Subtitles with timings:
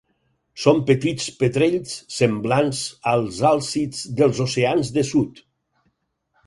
[0.61, 2.81] Són petits petrells semblants
[3.15, 5.49] als àlcids dels oceans de sud.